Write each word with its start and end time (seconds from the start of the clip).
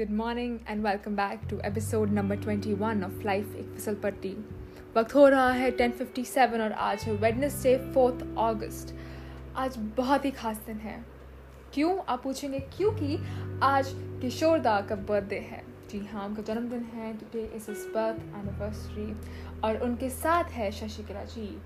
Good 0.00 0.10
morning 0.10 0.58
and 0.68 0.86
welcome 0.86 1.16
back 1.16 1.40
to 1.50 1.58
episode 1.64 2.10
number 2.10 2.36
21 2.36 3.02
of 3.04 3.24
life 3.24 3.56
एक 3.56 3.66
फिसल 3.74 3.94
पट्टी 3.94 4.28
वक्त 4.96 5.14
हो 5.14 5.26
रहा 5.28 5.50
है 5.50 5.70
10:57 5.76 6.60
और 6.60 6.72
आज 6.72 7.02
है 7.02 7.12
वेडनेसडे 7.14 7.76
फोर्थ 7.94 8.24
अगस्त 8.38 8.94
आज 9.56 9.76
बहुत 9.96 10.24
ही 10.24 10.30
खास 10.30 10.62
दिन 10.66 10.76
है। 10.76 11.04
क्यों? 11.74 11.98
आप 12.08 12.22
पूछेंगे, 12.22 12.58
क्योंकि 12.58 13.18
आज 13.62 13.92
किशोर 14.22 14.58
दा 14.58 14.80
का 14.80 14.94
बर्थडे 14.94 15.38
है। 15.38 15.62
जी 15.90 15.98
हाँ 16.06 16.26
उनका 16.28 16.42
जन्मदिन 16.42 16.84
है। 16.94 17.12
Today 17.16 17.44
is 17.56 17.70
is 17.70 17.86
birth 17.88 18.22
anniversary 18.38 19.16
और 19.60 19.82
उनके 19.82 20.10
साथ 20.10 20.44
है 20.44 20.70
शशिकला 20.72 21.24
जी। 21.24 21.62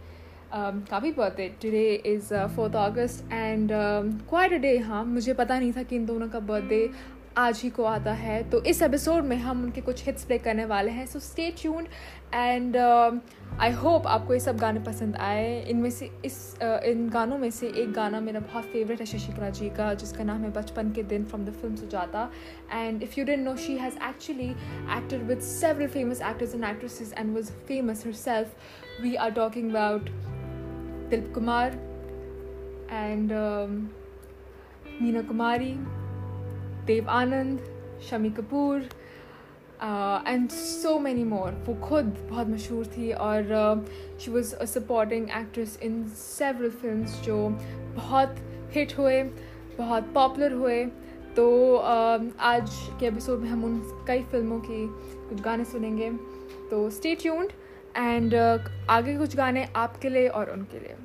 काफ़ी 0.91 1.11
birthday 1.13 1.49
today 1.63 2.03
is 2.07 2.35
fourth 2.57 2.75
August 2.75 3.33
and 3.33 3.71
quite 4.29 4.53
day 4.53 4.79
हाँ। 4.79 5.05
मुझे 5.05 5.35
पता 5.35 5.59
नहीं 5.59 5.73
था 5.73 5.83
कि 5.83 5.97
इन 5.97 6.07
दोनों 6.07 6.29
का 6.29 6.41
बर्थडे 6.41 6.91
आज 7.37 7.61
ही 7.63 7.69
को 7.71 7.85
आता 7.85 8.13
है। 8.13 8.43
तो 8.51 8.63
इस 8.65 8.81
एपिसोड 8.83 9.25
में 9.25 9.37
हम 9.37 9.63
उनके 9.63 9.81
कुछ 9.81 10.05
हिट्स 10.07 10.25
प्ले 10.25 10.37
करने 10.39 10.65
वाले 10.65 10.91
हैं। 10.91 11.07
So 11.07 11.19
stay 11.19 11.51
tuned 11.61 11.89
and 12.35 12.77
I 12.77 13.71
hope 13.73 14.07
आपको 14.07 14.35
ये 14.35 14.41
सब 14.41 14.57
गाने 14.57 14.81
पसंद 14.81 15.17
आए। 15.17 15.61
इनमें 15.71 15.91
से 15.91 16.11
इस 16.25 16.37
uh, 16.55 16.79
इन 16.83 17.09
गानों 17.09 17.39
में 17.39 17.51
से 17.51 17.67
एक 17.77 17.93
गाना 17.93 18.21
मेरा 18.21 18.41
बहुत 18.41 18.65
फेवरेट 18.65 19.01
है 19.01 19.07
शशिकला 19.07 19.49
जी 19.51 19.71
का 19.71 19.93
जिसका 19.95 20.25
नाम 20.25 20.43
है 20.43 20.51
बचपन 20.53 20.93
के 20.93 21.03
दिन 21.03 21.25
from 21.25 21.45
the 21.45 21.53
film 21.61 21.77
Sujata 21.77 22.29
and 22.73 23.03
if 23.03 23.19
you 23.19 23.25
don't 23.25 23.45
know 23.45 23.57
she 23.57 23.77
has 23.77 23.97
actually 24.09 24.51
acted 24.99 25.23
with 25.23 25.41
several 25.41 25.89
famous 25.89 26.23
actors 26.23 26.55
and 26.55 26.65
actresses 26.65 27.13
and 27.19 27.35
was 27.35 27.53
famous 27.69 28.07
herself 28.13 29.03
we 29.03 29.15
are 29.15 29.31
talking 29.33 29.71
about 29.71 30.11
Dilip 31.11 31.33
Kumar 31.35 31.75
and 32.93 33.33
Meena 35.03 35.23
Kumari 35.23 35.75
Dev 36.87 37.09
Anand 37.11 37.61
Shammi 38.09 38.31
Kapoor 38.31 38.89
and 40.29 40.49
so 40.51 40.99
many 40.99 41.25
more 41.25 41.53
वो 41.67 41.75
खुद 41.87 42.05
बहुत 42.31 42.49
मशहूर 42.49 42.87
थी 42.87 43.13
और 43.13 43.87
she 44.21 44.31
was 44.31 44.55
a 44.55 44.65
supporting 44.65 45.31
actress 45.31 45.79
in 45.83 46.05
several 46.17 46.71
film 46.71 47.05
जो 47.25 47.49
बहुत 47.97 48.37
hit 48.75 48.99
हुए 48.99 49.23
बहुत 49.79 50.13
पॉपुलर 50.15 50.53
हुए। 50.53 50.85
तो 51.37 51.45
uh, 51.77 52.25
आज 52.41 52.71
के 53.01 53.07
एपिसोड 53.07 53.41
में 53.41 53.49
हम 53.49 53.65
उन 53.65 53.81
कई 54.09 54.23
फ़िल्मों 54.23 54.59
की 54.61 54.87
कुछ 55.29 55.41
गाने 55.41 55.65
सुनेंगे। 55.65 56.11
तो 56.71 56.89
स्टे 56.91 57.15
ट्यून्ड 57.15 57.51
एंड 57.97 58.35
आगे 58.91 59.17
कुछ 59.19 59.37
गाने 59.37 59.65
आपके 59.77 60.09
लिए 60.09 60.29
और 60.29 60.51
उनके 60.51 60.81
लिए। 60.81 60.97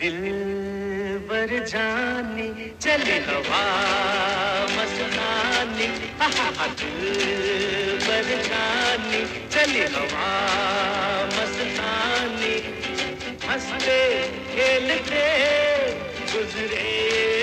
दिल 0.00 0.18
बर 1.28 1.50
जाने, 1.66 2.46
चले 2.82 3.16
हवा 3.26 3.62
मसुनाने 4.74 5.88
दिल 6.78 7.00
बर 8.06 8.28
जानी, 8.46 9.22
चल 9.54 9.74
हवा 9.94 10.28
मसुनाने 11.34 12.54
हँसते, 13.48 13.98
खेलते, 14.54 15.26
गुजरे 16.32 17.37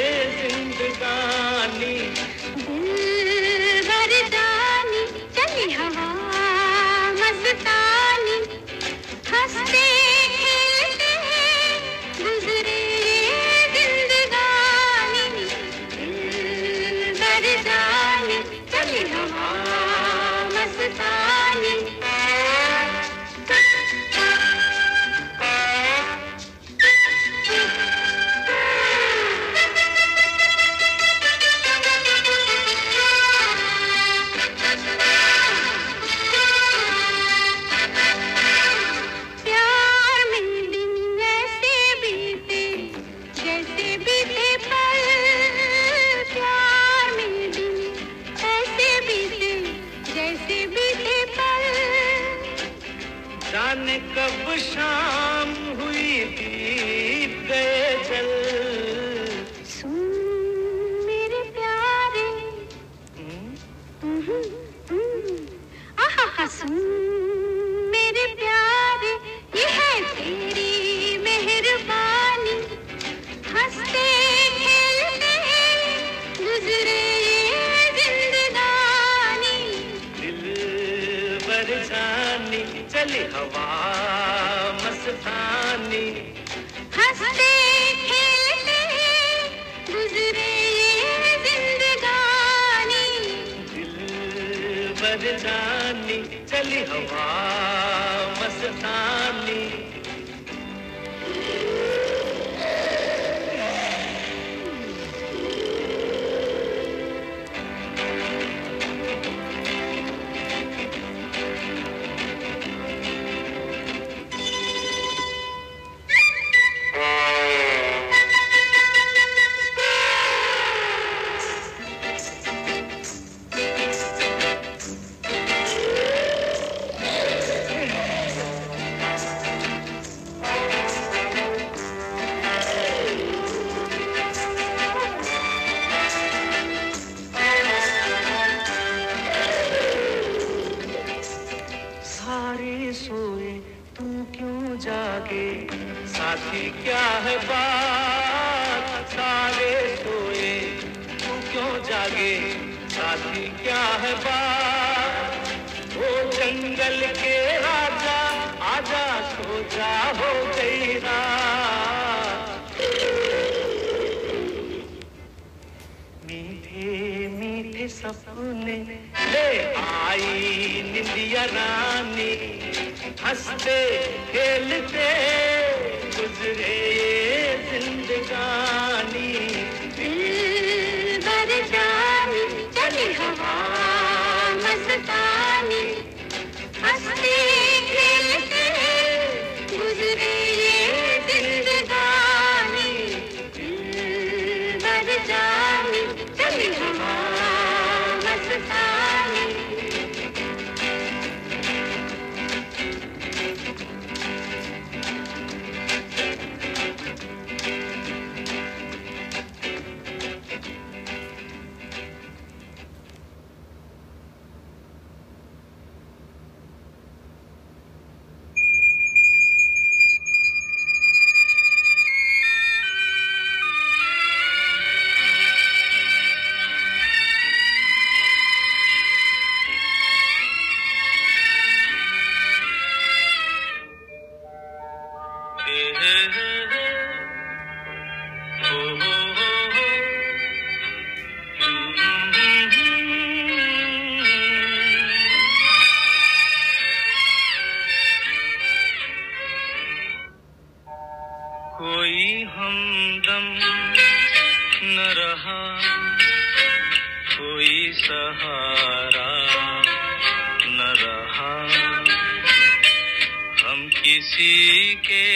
किसी 264.36 264.96
के 265.08 265.28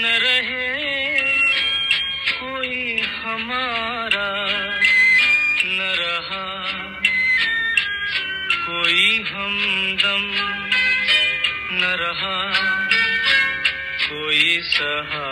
न 0.00 0.04
रहे 0.22 1.20
कोई 2.40 3.00
हमारा 3.20 4.28
न 5.64 5.86
रहा 6.00 6.44
कोई 8.66 9.06
हमदम 9.30 10.26
न 11.80 11.94
रहा 12.02 12.36
कोई 14.04 14.60
सहारा 14.74 15.25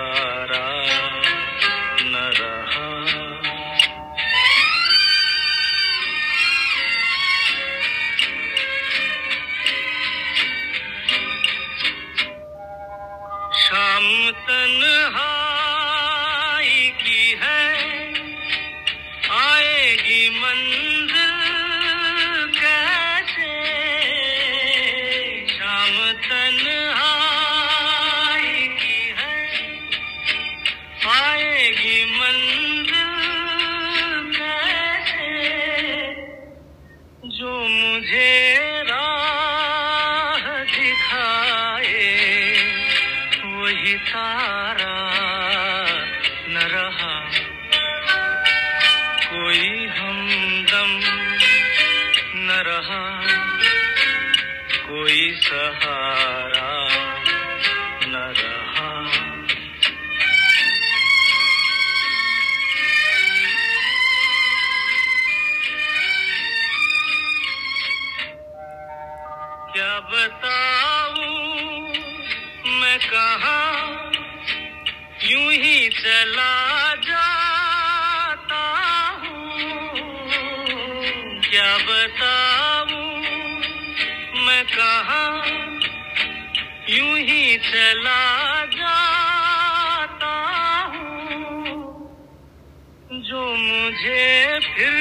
मुझे 93.95 94.59
फिर 94.61 94.93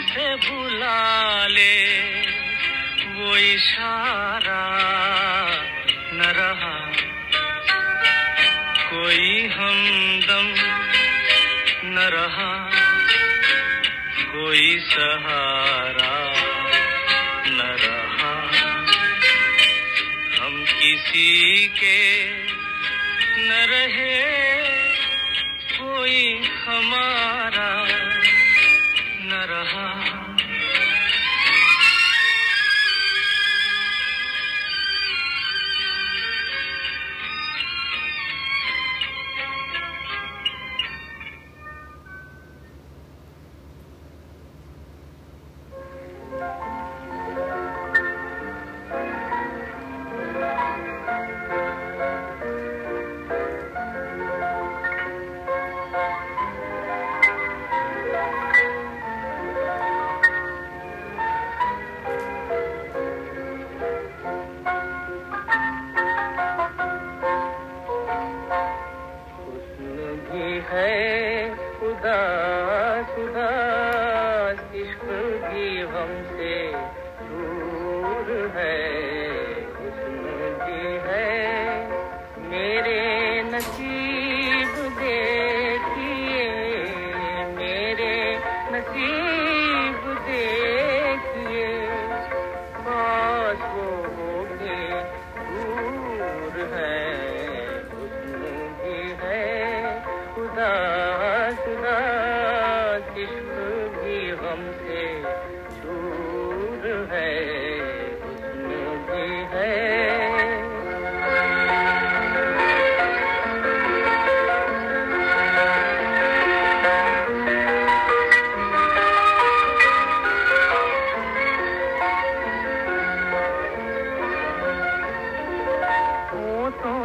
से 0.00 0.34
बुला 0.34 1.46
ले। 1.48 2.10
वो 3.06 3.36
इशारा 3.36 4.64
न 6.12 6.20
रहा। 6.20 6.92
कोई 8.90 9.46
हमदम 9.46 10.54
न 11.84 11.98
रहा। 11.98 12.70
कोई 14.32 14.78
सहारा 14.78 16.32
न 17.46 17.60
रहा। 17.60 18.48
हम 20.42 20.64
किसी 20.64 21.66
के 21.66 22.24
न 23.38 23.66
रहे। 23.68 24.44
कोई 25.78 26.42
हमारा 26.44 27.83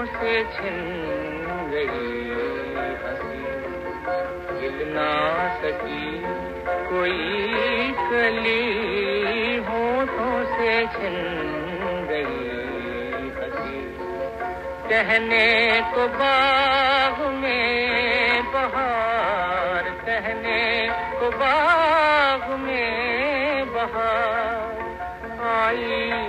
से 0.06 0.34
छिन 0.54 0.78
गई 1.72 2.10
हँसी 3.04 3.42
हिल 4.62 4.78
ना 4.96 5.12
सकी 5.62 6.22
कोई 6.90 7.92
कली 8.10 9.56
होठों 9.70 10.36
से 10.56 10.72
छिन 10.96 11.18
गई 12.12 12.50
कहने 14.90 15.48
को 15.94 16.08
बाग 16.18 17.20
में 17.34 18.44
बहार, 18.54 19.90
कहने 20.06 20.64
को 21.20 21.30
बाग 21.38 22.50
में 22.60 23.74
बहार, 23.74 24.74
आई 25.50 26.29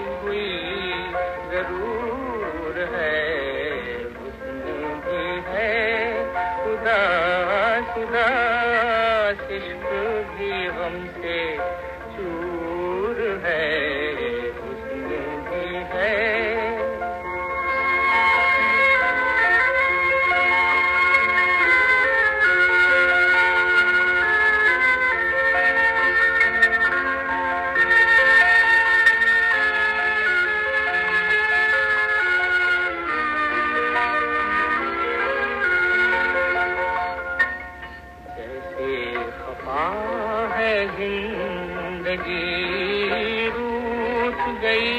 ज़िंदगी 42.11 43.47
रूठ 43.47 44.41
गई 44.63 44.95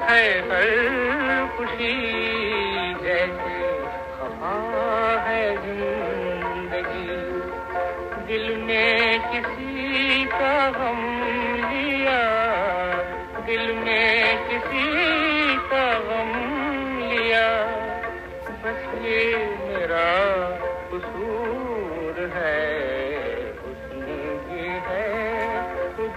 है 0.00 0.24
हर 0.48 0.66
खुशी 1.56 1.92
जैसे। 3.04 3.54
खफा 4.16 4.56
है 5.26 5.44
ज़िंदगी, 5.56 7.16
दिल 8.28 8.44
ने 8.60 8.84
किसी 9.32 10.24
का 10.26 10.52
हम 10.76 11.00
लिया। 11.64 12.20
दिल 13.46 13.64
ने 13.78 14.04
किसी 14.50 15.56
का 15.70 15.86
हम 16.10 16.30
लिया। 17.00 17.48
बस 18.64 18.84
ये 19.04 19.24
मेरा 19.64 20.06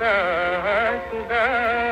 सुधा 0.07 0.99
सुधा 1.09 1.86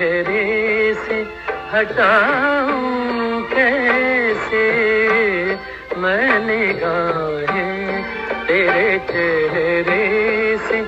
चेहरे 0.00 0.94
से 0.94 1.26
हटाऊं 1.72 3.42
कैसे? 3.42 4.64
मैंने 5.96 6.72
गाहें 6.72 8.02
तेरे 8.46 8.98
चेहरे 8.98 10.58
से 10.58 10.78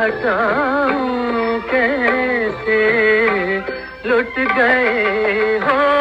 हटाऊं 0.00 1.60
कैसे? 1.60 2.80
लुट 4.08 4.54
गए 4.56 5.58
हो 5.58 5.99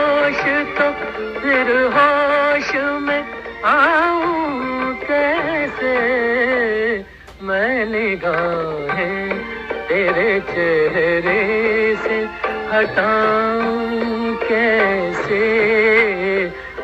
हटाऊं 12.80 14.36
कैसे? 14.36 15.39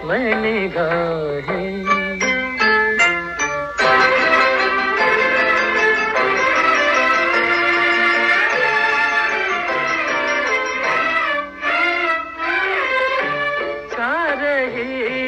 मैं 0.04 0.36
निगाहें। 0.36 1.76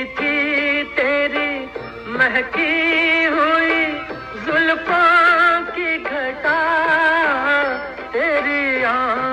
थी 0.06 0.84
तेरी 0.84 1.70
महकी 2.08 3.26
हुई 3.26 3.86
जुल्फों 4.46 5.62
की 5.62 6.04
घटा। 6.04 6.88
तेरी 8.14 8.84
आ 8.84 9.27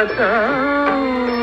बताऊं 0.00 1.39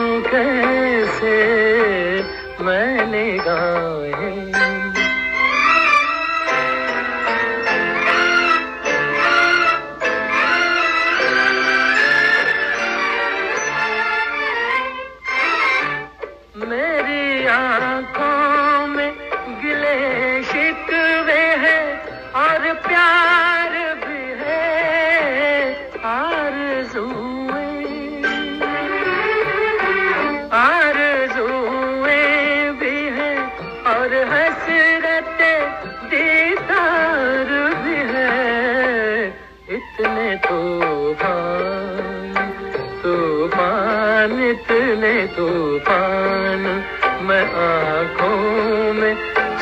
तूफ़ान 43.04 44.32
इतने 44.44 45.28
तूफ़ान 45.28 46.84
मैं 47.22 47.46
आँखों 47.54 48.94
में 48.94 49.16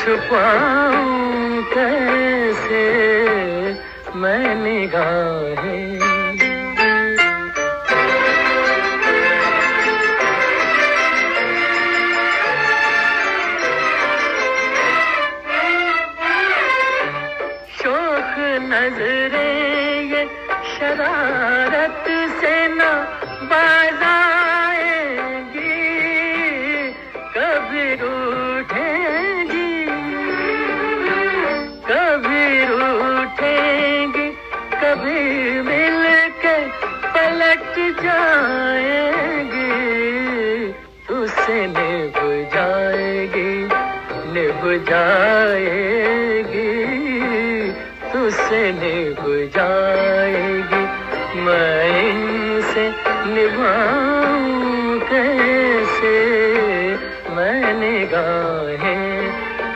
छुपाऊं 0.04 1.62
कैसे? 1.62 2.84
मैं 4.16 4.54
निगाहें 4.54 5.75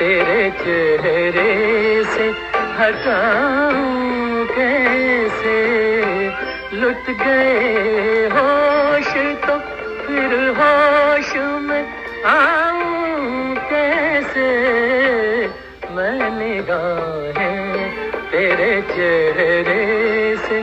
तेरे 0.01 0.51
चेहरे 0.51 2.05
से 2.05 2.27
हटाऊं 2.79 4.47
कैसे? 4.47 5.57
लुट 6.73 7.11
गए 7.11 8.29
होश 8.33 9.11
तो 9.45 9.59
फिर 10.07 10.33
होश 10.59 11.35
में 11.37 11.85
आऊँ 12.25 13.55
कैसे? 13.71 14.49
मैंने 15.91 16.55
गाहे 16.71 17.55
तेरे 18.33 18.83
चेहरे 18.83 20.37
से 20.37 20.59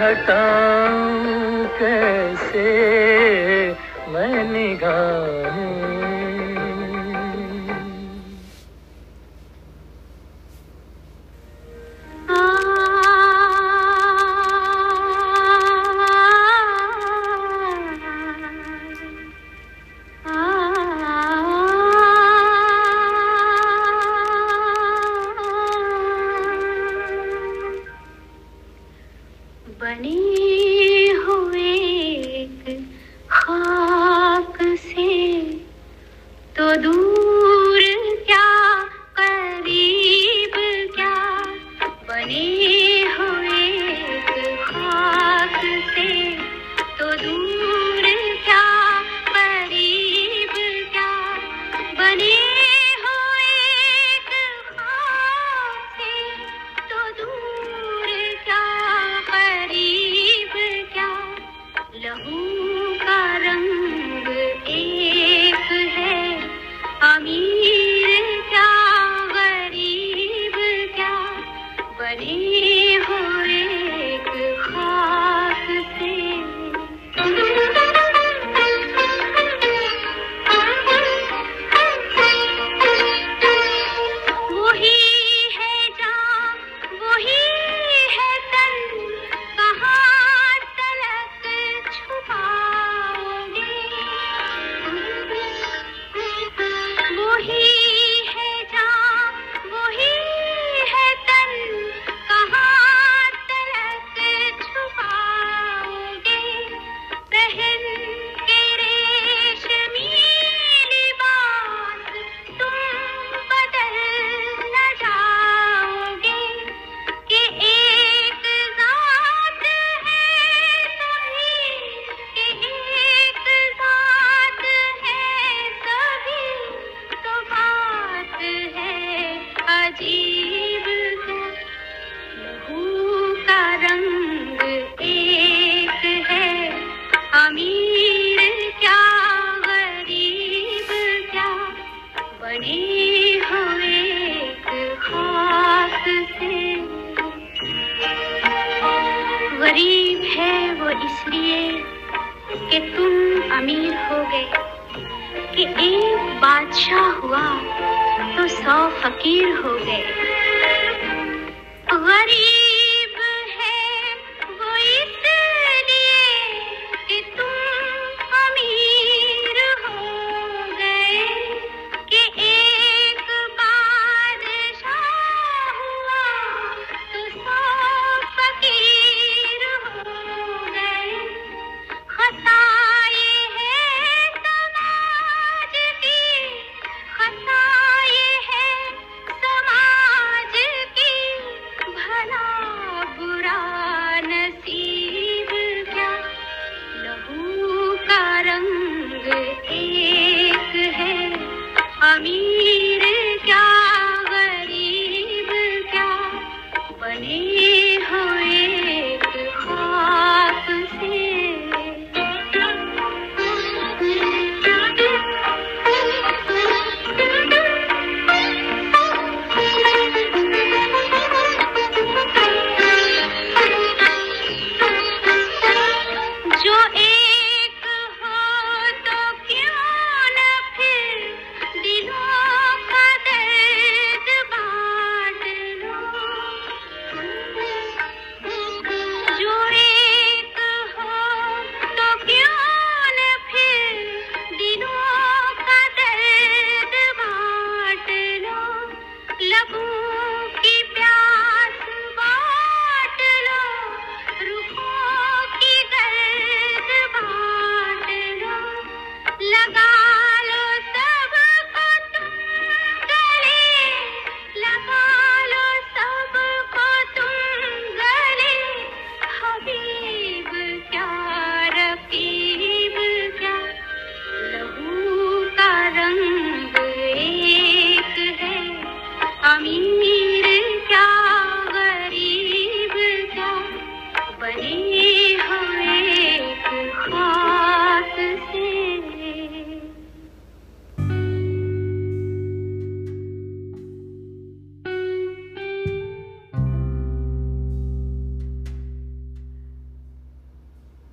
हटाऊं 0.00 1.17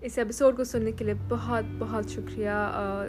इस 0.03 0.17
एपिसोड 0.19 0.55
को 0.57 0.63
सुनने 0.63 0.91
के 0.91 1.05
लिए 1.05 1.13
बहुत 1.13 1.65
बहुत 1.79 2.09
शुक्रिया। 2.11 2.55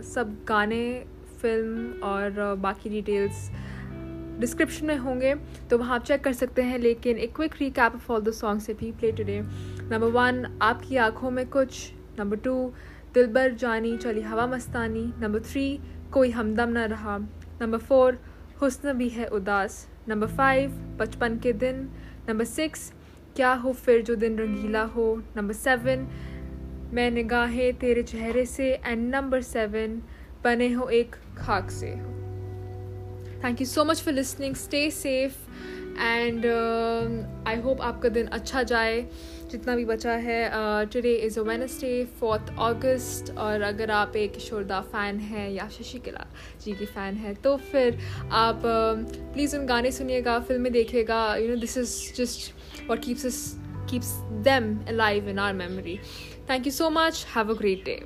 सब 0.04 0.36
गाने, 0.48 1.04
फ़िल्म 1.40 2.02
और 2.02 2.54
बाकी 2.60 2.90
डिटेल्स 2.90 3.50
डिस्क्रिप्शन 4.40 4.86
में 4.86 4.96
होंगे 4.96 5.34
तो 5.70 5.78
वहाँ 5.78 5.94
आप 5.94 6.04
चेक 6.04 6.22
कर 6.24 6.32
सकते 6.32 6.62
हैं। 6.62 6.78
लेकिन 6.78 7.18
एक 7.18 7.34
quick 7.36 7.54
recap 7.60 7.94
of 7.94 8.12
all 8.12 8.20
the 8.20 8.32
songs 8.32 8.70
we 8.70 8.92
play 8.92 9.12
today 9.12 9.40
number 9.42 10.06
one 10.06 10.58
आपकी 10.62 10.96
आँखों 10.96 11.30
में 11.30 11.48
कुछ। 11.50 11.92
नंबर 12.18 12.36
टू 12.36 12.72
दिलबर 13.14 13.54
जानी, 13.54 13.96
चली 13.96 14.20
हवा 14.20 14.46
मस्तानी। 14.46 15.04
नंबर 15.20 15.40
थ्री 15.40 15.78
कोई 16.12 16.30
हमदम 16.30 16.68
ना 16.68 16.84
रहा। 16.84 17.18
नंबर 17.62 17.78
फोर 17.78 18.18
हुस्न 18.62 18.92
भी 18.92 19.08
है 19.08 19.26
उदास। 19.28 19.86
नंबर 20.08 20.26
फाइव 20.26 20.70
बचपन 21.00 21.38
के 21.38 21.52
दिन। 21.52 21.88
नंबर 22.28 22.44
सिक्स 22.44 22.92
क्या 23.36 23.52
हो 23.52 23.72
फिर 23.72 24.02
जो 24.02 24.14
दिन 24.14 24.38
रंगीला 24.38 24.82
हो। 24.82 25.22
नंबर 25.36 25.54
सेवन 25.54 26.06
मैं 26.94 27.10
निगाहें 27.10 27.72
तेरे 27.78 28.02
चेहरे 28.02 28.44
से 28.46 28.72
एंड 28.86 29.08
नंबर 29.14 29.42
सेवन 29.42 30.00
बने 30.44 30.68
हो 30.72 30.88
एक 30.88 31.16
खाक 31.38 31.70
से 31.70 31.90
thank 33.44 33.60
you 33.60 33.66
so 33.66 33.84
much 33.84 34.02
for 34.02 34.14
listening 34.14 34.54
stay 34.56 34.90
safe 34.90 35.34
and 36.00 36.46
I 37.48 37.60
hope 37.60 37.80
आपका 37.82 38.08
दिन 38.08 38.26
अच्छा 38.26 38.62
जाए। 38.62 39.00
जितना 39.50 39.74
भी 39.76 39.84
बचा 39.84 40.12
है 40.12 40.86
today 40.92 41.14
is 41.26 41.38
a 41.40 41.42
Wednesday 41.42 42.04
fourth 42.20 42.52
August 42.60 43.30
और 43.38 43.62
अगर 43.62 43.90
आप 43.90 44.16
एक 44.16 44.32
किशोरदा 44.34 44.80
फ़ैन 44.92 45.18
हैं 45.20 45.48
या 45.50 45.68
शशिकला 45.68 46.26
जी 46.64 46.72
की 46.72 46.86
फ़ैन 46.86 47.14
हैं 47.16 47.34
तो 47.42 47.56
फिर 47.72 47.98
आप 48.32 48.62
प्लीज़ 48.64 49.56
उन 49.56 49.66
गाने 49.66 49.92
सुनिएगा, 49.92 50.38
फ़िल्में 50.40 50.72
देखिएगा। 50.72 51.36
You 51.36 51.48
know 51.48 51.56
this 51.56 51.76
is 51.78 52.12
just 52.16 52.52
keeps 53.04 53.24
us, 53.24 53.38
keeps 53.88 54.10
them 54.42 54.66
alive 54.88 55.28
in 55.28 55.38
our 55.38 55.54
memory. 55.54 55.98
Thank 56.46 56.64
you 56.64 56.72
so 56.72 56.88
much. 56.90 57.24
Have 57.24 57.50
a 57.50 57.54
great 57.54 57.84
day. 57.84 58.02